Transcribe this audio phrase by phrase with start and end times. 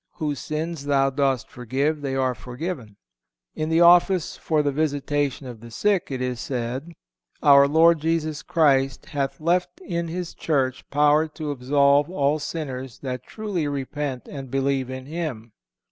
[0.13, 2.97] Whose sins thou dost forgive, they are forgiven."
[3.53, 6.93] In the office for the visitation of the sick it is said,
[7.43, 13.27] "Our Lord Jesus Christ hath left in His Church power to absolve all sinners that
[13.27, 15.51] truly repent and believe in Him."